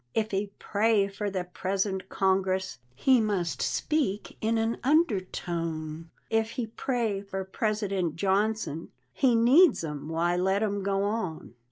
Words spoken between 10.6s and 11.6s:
him go on.